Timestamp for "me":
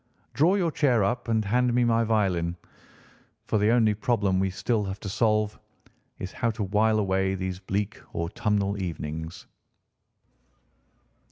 1.75-1.83